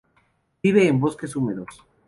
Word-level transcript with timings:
Vive 0.63 0.87
en 0.87 0.99
bosques 0.99 1.35
húmedos. 1.35 1.85